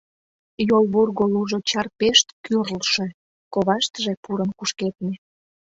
[0.67, 3.07] Йолвурго лужо чарпешт кӱрлшӧ,
[3.53, 5.13] коваштыже пурын кушкедме.